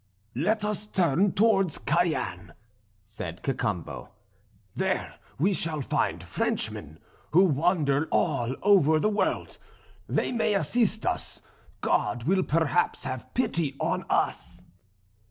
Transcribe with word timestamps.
"Let 0.33 0.65
us 0.65 0.87
turn 0.87 1.33
towards 1.33 1.77
Cayenne," 1.77 2.53
said 3.05 3.43
Cacambo, 3.43 4.09
"there 4.73 5.19
we 5.37 5.53
shall 5.53 5.81
find 5.81 6.23
Frenchmen, 6.23 6.97
who 7.33 7.43
wander 7.45 8.07
all 8.09 8.55
over 8.63 8.99
the 8.99 9.09
world; 9.11 9.59
they 10.09 10.31
may 10.31 10.55
assist 10.55 11.05
us; 11.05 11.43
God 11.81 12.23
will 12.23 12.41
perhaps 12.41 13.05
have 13.05 13.31
pity 13.35 13.75
on 13.79 14.03
us." 14.09 14.65